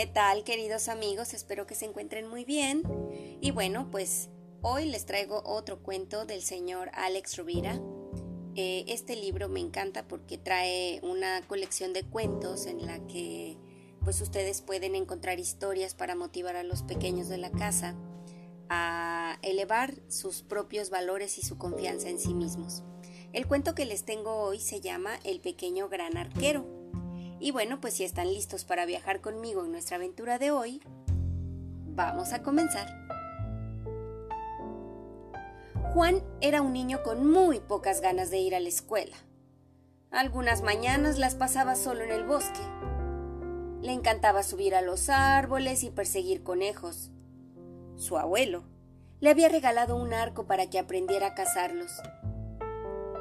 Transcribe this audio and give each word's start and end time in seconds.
¿Qué 0.00 0.06
tal 0.06 0.44
queridos 0.44 0.88
amigos? 0.88 1.34
Espero 1.34 1.66
que 1.66 1.74
se 1.74 1.84
encuentren 1.84 2.26
muy 2.26 2.46
bien. 2.46 2.84
Y 3.42 3.50
bueno, 3.50 3.90
pues 3.90 4.30
hoy 4.62 4.86
les 4.86 5.04
traigo 5.04 5.42
otro 5.44 5.82
cuento 5.82 6.24
del 6.24 6.40
señor 6.40 6.90
Alex 6.94 7.36
Rovira. 7.36 7.78
Eh, 8.56 8.86
este 8.88 9.14
libro 9.14 9.50
me 9.50 9.60
encanta 9.60 10.08
porque 10.08 10.38
trae 10.38 11.00
una 11.02 11.46
colección 11.46 11.92
de 11.92 12.04
cuentos 12.04 12.64
en 12.64 12.86
la 12.86 13.06
que 13.08 13.58
pues 14.02 14.22
ustedes 14.22 14.62
pueden 14.62 14.94
encontrar 14.94 15.38
historias 15.38 15.94
para 15.94 16.14
motivar 16.14 16.56
a 16.56 16.62
los 16.62 16.82
pequeños 16.82 17.28
de 17.28 17.36
la 17.36 17.50
casa 17.50 17.94
a 18.70 19.38
elevar 19.42 20.00
sus 20.08 20.40
propios 20.40 20.88
valores 20.88 21.36
y 21.36 21.42
su 21.42 21.58
confianza 21.58 22.08
en 22.08 22.18
sí 22.18 22.32
mismos. 22.32 22.84
El 23.34 23.46
cuento 23.46 23.74
que 23.74 23.84
les 23.84 24.06
tengo 24.06 24.36
hoy 24.36 24.60
se 24.60 24.80
llama 24.80 25.20
El 25.24 25.40
pequeño 25.40 25.90
gran 25.90 26.16
arquero. 26.16 26.79
Y 27.40 27.50
bueno, 27.50 27.80
pues 27.80 27.94
si 27.94 28.04
están 28.04 28.28
listos 28.28 28.64
para 28.64 28.84
viajar 28.84 29.20
conmigo 29.20 29.64
en 29.64 29.72
nuestra 29.72 29.96
aventura 29.96 30.38
de 30.38 30.50
hoy, 30.50 30.82
vamos 31.86 32.32
a 32.32 32.42
comenzar. 32.42 32.88
Juan 35.94 36.22
era 36.40 36.62
un 36.62 36.72
niño 36.72 37.02
con 37.02 37.28
muy 37.28 37.58
pocas 37.58 38.00
ganas 38.00 38.30
de 38.30 38.38
ir 38.38 38.54
a 38.54 38.60
la 38.60 38.68
escuela. 38.68 39.16
Algunas 40.10 40.62
mañanas 40.62 41.18
las 41.18 41.34
pasaba 41.34 41.74
solo 41.74 42.04
en 42.04 42.12
el 42.12 42.24
bosque. 42.24 42.60
Le 43.82 43.92
encantaba 43.92 44.42
subir 44.42 44.74
a 44.74 44.82
los 44.82 45.08
árboles 45.08 45.82
y 45.82 45.90
perseguir 45.90 46.42
conejos 46.42 47.10
su 48.00 48.16
abuelo, 48.16 48.64
le 49.20 49.28
había 49.28 49.50
regalado 49.50 49.94
un 49.96 50.14
arco 50.14 50.46
para 50.46 50.70
que 50.70 50.78
aprendiera 50.78 51.28
a 51.28 51.34
cazarlos. 51.34 51.92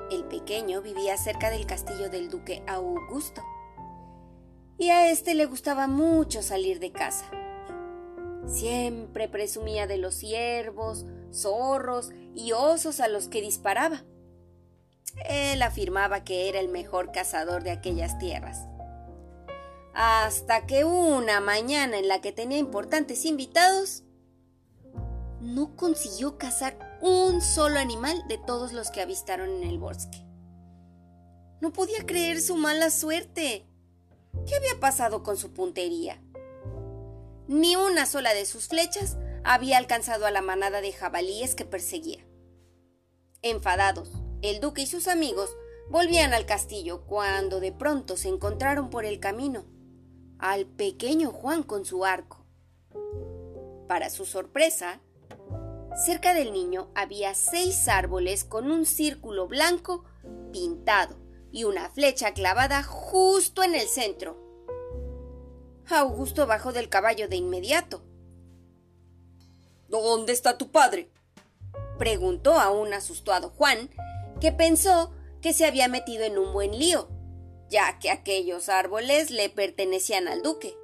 El 0.10 0.24
pequeño 0.24 0.82
vivía 0.82 1.18
cerca 1.18 1.50
del 1.50 1.66
castillo 1.66 2.10
del 2.10 2.30
duque 2.30 2.64
Augusto, 2.66 3.44
y 4.80 4.90
a 4.90 5.12
este 5.12 5.36
le 5.36 5.46
gustaba 5.46 5.88
mucho 5.88 6.42
salir 6.42 6.80
de 6.80 6.92
casa. 6.92 7.30
Siempre 8.48 9.28
presumía 9.28 9.86
de 9.86 9.98
los 9.98 10.16
ciervos, 10.16 11.06
zorros 11.32 12.12
y 12.34 12.54
osos 12.54 13.02
a 13.02 13.10
los 13.10 13.28
que 13.28 13.42
disparaba. 13.42 14.06
Él 15.28 15.62
afirmaba 15.62 16.24
que 16.24 16.48
era 16.50 16.60
el 16.60 16.70
mejor 16.70 17.12
cazador 17.12 17.64
de 17.64 17.72
aquellas 17.72 18.18
tierras. 18.18 18.68
Hasta 19.94 20.66
que 20.66 20.86
una 20.86 21.42
mañana 21.42 22.00
en 22.00 22.08
la 22.08 22.22
que 22.22 22.32
tenía 22.32 22.58
importantes 22.58 23.26
invitados, 23.26 24.04
no 25.42 25.76
consiguió 25.76 26.38
cazar 26.38 26.98
un 27.02 27.42
solo 27.42 27.80
animal 27.80 28.24
de 28.28 28.38
todos 28.38 28.72
los 28.72 28.92
que 28.92 29.02
avistaron 29.02 29.50
en 29.62 29.70
el 29.70 29.78
bosque. 29.78 30.26
No 31.60 31.74
podía 31.74 32.06
creer 32.06 32.40
su 32.42 32.56
mala 32.56 32.90
suerte. 32.90 33.69
¿Qué 34.50 34.56
había 34.56 34.80
pasado 34.80 35.22
con 35.22 35.38
su 35.38 35.54
puntería? 35.54 36.20
Ni 37.48 37.76
una 37.76 38.08
sola 38.08 38.34
de 38.34 38.48
sus 38.48 38.68
flechas 38.68 39.16
había 39.44 39.78
alcanzado 39.78 40.26
a 40.26 40.32
la 40.32 40.42
manada 40.42 40.82
de 40.82 40.92
jabalíes 40.92 41.54
que 41.54 41.66
perseguía. 41.66 42.26
Enfadados, 43.44 44.10
el 44.42 44.60
duque 44.60 44.82
y 44.82 44.88
sus 44.88 45.08
amigos 45.08 45.56
volvían 45.92 46.34
al 46.34 46.48
castillo 46.48 47.06
cuando 47.06 47.60
de 47.60 47.72
pronto 47.72 48.18
se 48.18 48.30
encontraron 48.30 48.90
por 48.90 49.06
el 49.06 49.20
camino 49.20 49.66
al 50.40 50.66
pequeño 50.66 51.30
Juan 51.30 51.62
con 51.62 51.86
su 51.86 52.04
arco. 52.04 52.44
Para 53.88 54.10
su 54.10 54.26
sorpresa, 54.26 55.00
Cerca 56.06 56.34
del 56.34 56.54
niño 56.54 56.90
había 56.96 57.36
seis 57.36 57.88
árboles 57.88 58.46
con 58.46 58.72
un 58.72 58.88
círculo 58.88 59.48
blanco 59.48 60.06
pintado 60.52 61.29
y 61.52 61.64
una 61.64 61.90
flecha 61.90 62.34
clavada 62.34 62.84
justo 62.84 63.64
en 63.64 63.76
el 63.76 63.88
centro. 63.88 64.38
Augusto 65.90 66.46
bajó 66.46 66.72
del 66.72 66.90
caballo 66.90 67.28
de 67.28 67.38
inmediato. 67.38 68.04
¿Dónde 69.88 70.34
está 70.34 70.58
tu 70.58 70.72
padre? 70.72 71.12
preguntó 71.98 72.54
a 72.54 72.72
un 72.72 72.94
asustado 72.94 73.50
Juan, 73.50 73.90
que 74.40 74.52
pensó 74.52 75.12
que 75.42 75.54
se 75.54 75.66
había 75.66 75.88
metido 75.88 76.24
en 76.24 76.38
un 76.38 76.54
buen 76.54 76.78
lío, 76.78 77.10
ya 77.70 78.00
que 78.00 78.10
aquellos 78.10 78.70
árboles 78.70 79.32
le 79.32 79.50
pertenecían 79.50 80.28
al 80.28 80.42
duque. 80.42 80.78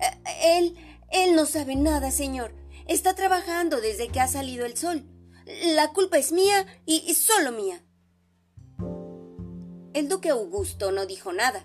Eh, 0.00 0.58
él, 0.58 0.76
él 1.10 1.34
no 1.34 1.46
sabe 1.46 1.76
nada, 1.76 2.10
señor. 2.10 2.54
Está 2.86 3.14
trabajando 3.14 3.80
desde 3.80 4.08
que 4.08 4.20
ha 4.20 4.28
salido 4.28 4.64
el 4.64 4.76
sol. 4.76 5.04
La 5.74 5.92
culpa 5.92 6.18
es 6.18 6.32
mía 6.32 6.66
y, 6.84 7.14
solo 7.14 7.52
mía. 7.52 7.82
El 9.94 10.08
duque 10.08 10.30
Augusto 10.30 10.92
no 10.92 11.06
dijo 11.06 11.32
nada. 11.32 11.64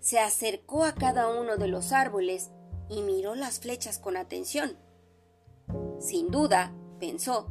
Se 0.00 0.18
acercó 0.18 0.84
a 0.84 0.94
cada 0.94 1.28
uno 1.28 1.56
de 1.56 1.68
los 1.68 1.92
árboles 1.92 2.50
y 2.88 3.02
miró 3.02 3.34
las 3.34 3.60
flechas 3.60 3.98
con 3.98 4.16
atención. 4.16 4.76
Sin 6.00 6.30
duda, 6.30 6.72
pensó, 7.00 7.50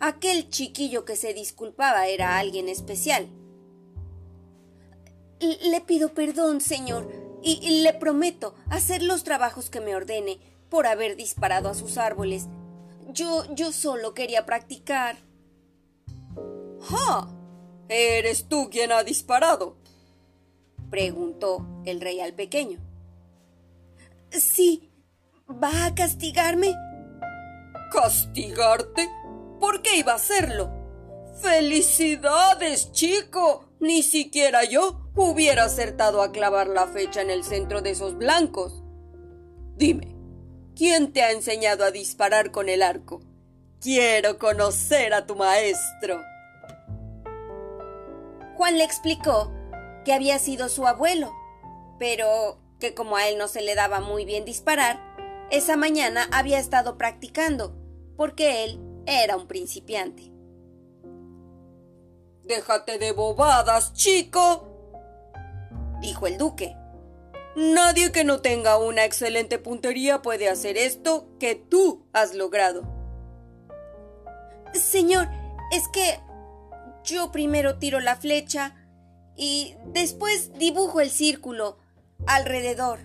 aquel 0.00 0.50
chiquillo 0.50 1.04
que 1.04 1.16
se 1.16 1.34
disculpaba 1.34 2.08
era 2.08 2.38
alguien 2.38 2.68
especial. 2.68 3.28
Le 5.40 5.80
pido 5.82 6.14
perdón, 6.14 6.60
señor, 6.60 7.08
y 7.42 7.82
le 7.82 7.92
prometo 7.94 8.54
hacer 8.68 9.02
los 9.02 9.22
trabajos 9.22 9.70
que 9.70 9.80
me 9.80 9.94
ordene, 9.94 10.40
por 10.68 10.86
haber 10.86 11.16
disparado 11.16 11.68
a 11.68 11.74
sus 11.74 11.96
árboles. 11.98 12.48
Yo, 13.08 13.44
yo 13.54 13.72
solo 13.72 14.14
quería 14.14 14.46
practicar. 14.46 15.16
¡Ja! 16.80 17.35
¿Eres 17.88 18.48
tú 18.48 18.68
quien 18.70 18.92
ha 18.92 19.02
disparado? 19.04 19.76
preguntó 20.90 21.66
el 21.84 22.00
rey 22.00 22.20
al 22.20 22.34
pequeño. 22.34 22.78
Sí. 24.30 24.90
¿Va 25.48 25.86
a 25.86 25.94
castigarme? 25.94 26.74
¿Castigarte? 27.92 29.08
¿Por 29.60 29.82
qué 29.82 29.98
iba 29.98 30.12
a 30.12 30.16
hacerlo? 30.16 30.72
¡Felicidades, 31.40 32.90
chico! 32.92 33.68
Ni 33.78 34.02
siquiera 34.02 34.64
yo 34.64 35.10
hubiera 35.14 35.64
acertado 35.64 36.22
a 36.22 36.32
clavar 36.32 36.68
la 36.68 36.86
fecha 36.86 37.22
en 37.22 37.30
el 37.30 37.44
centro 37.44 37.82
de 37.82 37.90
esos 37.90 38.16
blancos. 38.16 38.82
Dime, 39.76 40.16
¿Quién 40.76 41.10
te 41.14 41.22
ha 41.22 41.32
enseñado 41.32 41.84
a 41.84 41.90
disparar 41.90 42.50
con 42.50 42.68
el 42.68 42.82
arco? 42.82 43.22
Quiero 43.80 44.38
conocer 44.38 45.14
a 45.14 45.26
tu 45.26 45.34
maestro. 45.34 46.22
Juan 48.56 48.78
le 48.78 48.84
explicó 48.84 49.52
que 50.04 50.12
había 50.12 50.38
sido 50.38 50.68
su 50.68 50.86
abuelo, 50.86 51.32
pero 51.98 52.58
que 52.80 52.94
como 52.94 53.16
a 53.16 53.28
él 53.28 53.38
no 53.38 53.48
se 53.48 53.62
le 53.62 53.74
daba 53.74 54.00
muy 54.00 54.24
bien 54.24 54.44
disparar, 54.44 55.00
esa 55.50 55.76
mañana 55.76 56.28
había 56.32 56.58
estado 56.58 56.96
practicando, 56.96 57.76
porque 58.16 58.64
él 58.64 58.80
era 59.06 59.36
un 59.36 59.46
principiante. 59.46 60.32
Déjate 62.44 62.98
de 62.98 63.12
bobadas, 63.12 63.92
chico, 63.92 64.68
dijo 66.00 66.26
el 66.26 66.38
duque. 66.38 66.76
Nadie 67.56 68.12
que 68.12 68.24
no 68.24 68.40
tenga 68.40 68.78
una 68.78 69.04
excelente 69.04 69.58
puntería 69.58 70.22
puede 70.22 70.48
hacer 70.48 70.76
esto 70.76 71.26
que 71.38 71.54
tú 71.54 72.06
has 72.12 72.34
logrado. 72.34 72.82
Señor, 74.74 75.28
es 75.72 75.88
que 75.88 76.20
yo 77.06 77.32
primero 77.32 77.78
tiro 77.78 78.00
la 78.00 78.16
flecha 78.16 78.74
y 79.36 79.74
después 79.86 80.52
dibujo 80.58 81.00
el 81.00 81.10
círculo 81.10 81.78
alrededor. 82.26 83.00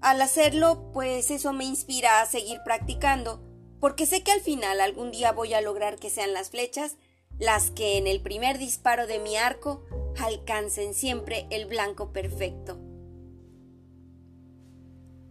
Al 0.00 0.22
hacerlo, 0.22 0.90
pues 0.92 1.30
eso 1.30 1.52
me 1.52 1.64
inspira 1.64 2.20
a 2.20 2.26
seguir 2.26 2.60
practicando, 2.64 3.42
porque 3.80 4.06
sé 4.06 4.22
que 4.22 4.32
al 4.32 4.40
final 4.40 4.80
algún 4.80 5.10
día 5.10 5.32
voy 5.32 5.54
a 5.54 5.60
lograr 5.60 5.96
que 5.96 6.10
sean 6.10 6.32
las 6.32 6.50
flechas 6.50 6.96
las 7.40 7.70
que 7.70 7.96
en 7.96 8.06
el 8.06 8.20
primer 8.20 8.58
disparo 8.58 9.06
de 9.06 9.18
mi 9.18 9.36
arco 9.36 9.82
alcancen 10.18 10.92
siempre 10.92 11.46
el 11.50 11.64
blanco 11.64 12.12
perfecto. 12.12 12.78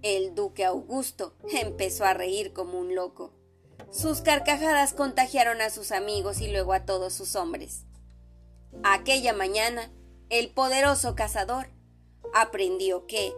El 0.02 0.34
duque 0.34 0.66
Augusto 0.66 1.36
empezó 1.52 2.06
a 2.06 2.16
reír 2.16 2.52
como 2.52 2.80
un 2.80 2.96
loco. 2.96 3.39
Sus 3.92 4.22
carcajadas 4.22 4.94
contagiaron 4.94 5.62
a 5.62 5.70
sus 5.70 5.92
amigos 5.92 6.42
y 6.42 6.52
luego 6.52 6.74
a 6.74 6.86
todos 6.86 7.14
sus 7.14 7.36
hombres. 7.36 7.86
Aquella 8.84 9.34
mañana, 9.34 9.92
el 10.30 10.52
poderoso 10.52 11.16
cazador 11.16 11.70
aprendió 12.34 13.08
que, 13.08 13.34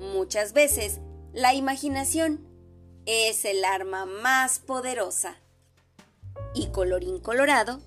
muchas 0.00 0.52
veces, 0.52 1.00
la 1.32 1.54
imaginación 1.54 2.48
es 3.06 3.44
el 3.44 3.64
arma 3.64 4.04
más 4.06 4.58
poderosa. 4.58 5.36
Y 6.52 6.68
colorín 6.68 7.20
colorado, 7.20 7.80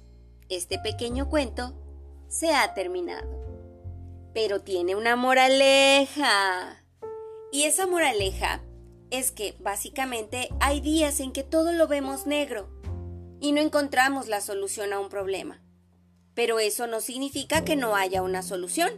este 0.48 0.80
pequeño 0.80 1.30
cuento 1.30 1.74
se 2.30 2.54
ha 2.54 2.74
terminado. 2.74 3.28
Pero 4.34 4.62
tiene 4.62 4.96
una 4.96 5.18
moraleja. 5.18 6.82
Y 7.52 7.64
esa 7.64 7.88
moraleja 7.88 8.62
es 9.12 9.32
que 9.32 9.56
básicamente 9.60 10.50
hay 10.60 10.82
días 10.82 11.20
en 11.20 11.32
que 11.32 11.44
todo 11.44 11.72
lo 11.72 11.88
vemos 11.88 12.26
negro 12.26 12.70
y 13.40 13.52
no 13.52 13.62
encontramos 13.62 14.28
la 14.28 14.42
solución 14.42 14.94
a 14.94 15.00
un 15.00 15.10
problema. 15.10 15.62
Pero 16.34 16.60
eso 16.60 16.88
no 16.88 17.00
significa 17.00 17.64
que 17.64 17.76
no 17.76 17.96
haya 17.96 18.22
una 18.22 18.42
solución. 18.42 18.92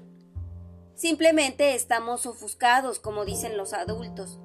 Simplemente 0.95 1.75
estamos 1.75 2.25
ofuscados, 2.25 2.99
como 2.99 3.25
dicen 3.25 3.57
los 3.57 3.73
adultos. 3.73 4.39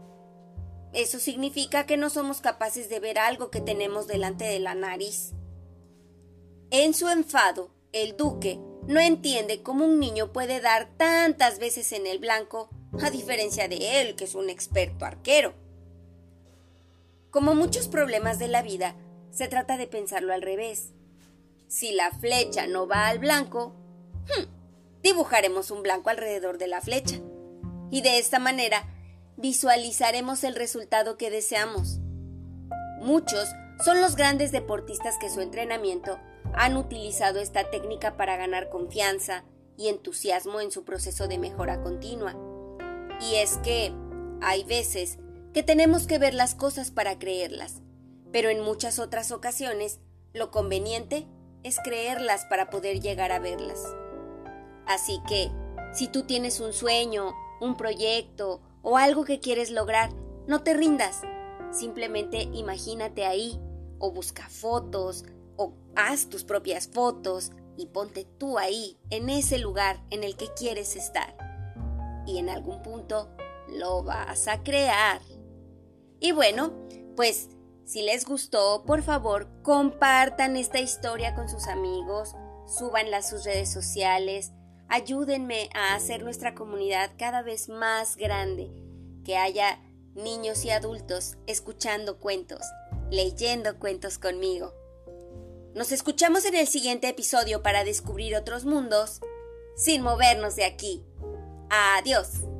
Eso 0.92 1.18
significa 1.18 1.86
que 1.86 1.96
no 1.96 2.10
somos 2.10 2.42
capaces 2.42 2.90
de 2.90 3.00
ver 3.00 3.18
algo 3.18 3.50
que 3.50 3.62
tenemos 3.62 4.06
delante 4.06 4.44
de 4.44 4.58
la 4.58 4.74
nariz. 4.74 5.32
En 6.70 6.92
su 6.92 7.08
enfado, 7.08 7.70
el 7.92 8.16
duque 8.16 8.60
no 8.86 9.00
entiende 9.00 9.62
cómo 9.62 9.86
un 9.86 10.00
niño 10.00 10.32
puede 10.32 10.60
dar 10.60 10.90
tantas 10.96 11.58
veces 11.58 11.92
en 11.92 12.06
el 12.06 12.18
blanco, 12.18 12.68
a 13.00 13.10
diferencia 13.10 13.68
de 13.68 14.00
él, 14.00 14.16
que 14.16 14.24
es 14.24 14.34
un 14.34 14.50
experto 14.50 15.04
arquero. 15.04 15.54
Como 17.30 17.54
muchos 17.54 17.88
problemas 17.88 18.38
de 18.38 18.48
la 18.48 18.62
vida, 18.62 18.94
se 19.30 19.48
trata 19.48 19.76
de 19.78 19.86
pensarlo 19.86 20.34
al 20.34 20.42
revés. 20.42 20.92
Si 21.68 21.92
la 21.92 22.10
flecha 22.10 22.66
no 22.66 22.86
va 22.86 23.08
al 23.08 23.18
blanco, 23.18 23.74
hmm, 24.26 25.02
dibujaremos 25.02 25.70
un 25.70 25.82
blanco 25.82 26.10
alrededor 26.10 26.58
de 26.58 26.66
la 26.66 26.82
flecha 26.82 27.16
y 27.90 28.02
de 28.02 28.18
esta 28.18 28.38
manera 28.38 28.84
visualizaremos 29.36 30.44
el 30.44 30.54
resultado 30.54 31.16
que 31.16 31.30
deseamos. 31.30 31.98
Muchos 33.00 33.48
son 33.84 34.00
los 34.00 34.16
grandes 34.16 34.52
deportistas 34.52 35.16
que 35.18 35.30
su 35.30 35.40
entrenamiento 35.40 36.18
han 36.54 36.76
utilizado 36.76 37.40
esta 37.40 37.70
técnica 37.70 38.16
para 38.16 38.36
ganar 38.36 38.68
confianza 38.68 39.44
y 39.76 39.88
entusiasmo 39.88 40.60
en 40.60 40.70
su 40.70 40.84
proceso 40.84 41.26
de 41.26 41.38
mejora 41.38 41.82
continua. 41.82 42.36
Y 43.22 43.36
es 43.36 43.58
que 43.58 43.92
hay 44.40 44.64
veces 44.64 45.18
que 45.54 45.62
tenemos 45.62 46.06
que 46.06 46.18
ver 46.18 46.34
las 46.34 46.54
cosas 46.54 46.90
para 46.90 47.18
creerlas, 47.18 47.80
pero 48.32 48.48
en 48.48 48.60
muchas 48.60 48.98
otras 48.98 49.30
ocasiones 49.30 50.00
lo 50.32 50.50
conveniente 50.50 51.26
es 51.62 51.78
creerlas 51.78 52.44
para 52.46 52.70
poder 52.70 53.00
llegar 53.00 53.30
a 53.30 53.38
verlas. 53.38 53.94
Así 54.86 55.20
que, 55.28 55.50
si 55.92 56.08
tú 56.08 56.24
tienes 56.24 56.58
un 56.58 56.72
sueño, 56.72 57.32
un 57.60 57.76
proyecto 57.76 58.60
o 58.82 58.96
algo 58.96 59.24
que 59.24 59.38
quieres 59.38 59.70
lograr, 59.70 60.10
no 60.48 60.62
te 60.64 60.74
rindas. 60.74 61.20
Simplemente 61.70 62.48
imagínate 62.52 63.24
ahí, 63.24 63.60
o 63.98 64.10
busca 64.10 64.48
fotos, 64.48 65.24
o 65.56 65.74
haz 65.94 66.28
tus 66.28 66.42
propias 66.42 66.88
fotos 66.88 67.52
y 67.76 67.86
ponte 67.86 68.26
tú 68.38 68.58
ahí, 68.58 68.98
en 69.10 69.30
ese 69.30 69.58
lugar 69.58 70.02
en 70.10 70.24
el 70.24 70.36
que 70.36 70.48
quieres 70.54 70.96
estar. 70.96 71.41
Y 72.26 72.38
en 72.38 72.48
algún 72.48 72.82
punto 72.82 73.30
lo 73.68 74.02
vas 74.02 74.48
a 74.48 74.62
crear. 74.62 75.20
Y 76.20 76.32
bueno, 76.32 76.72
pues 77.16 77.48
si 77.84 78.02
les 78.02 78.24
gustó, 78.24 78.84
por 78.86 79.02
favor, 79.02 79.48
compartan 79.62 80.56
esta 80.56 80.78
historia 80.78 81.34
con 81.34 81.48
sus 81.48 81.66
amigos, 81.66 82.34
súbanla 82.66 83.18
a 83.18 83.22
sus 83.22 83.44
redes 83.44 83.72
sociales, 83.72 84.52
ayúdenme 84.88 85.68
a 85.74 85.94
hacer 85.94 86.22
nuestra 86.22 86.54
comunidad 86.54 87.10
cada 87.18 87.42
vez 87.42 87.68
más 87.68 88.16
grande, 88.16 88.70
que 89.24 89.36
haya 89.36 89.80
niños 90.14 90.64
y 90.64 90.70
adultos 90.70 91.36
escuchando 91.46 92.18
cuentos, 92.18 92.60
leyendo 93.10 93.78
cuentos 93.78 94.18
conmigo. 94.18 94.72
Nos 95.74 95.90
escuchamos 95.90 96.44
en 96.44 96.54
el 96.54 96.68
siguiente 96.68 97.08
episodio 97.08 97.62
para 97.62 97.82
descubrir 97.82 98.36
otros 98.36 98.64
mundos 98.64 99.20
sin 99.74 100.02
movernos 100.02 100.54
de 100.54 100.66
aquí. 100.66 101.02
Adiós. 101.72 102.51